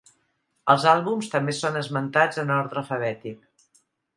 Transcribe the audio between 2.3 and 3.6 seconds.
en ordre alfabètic.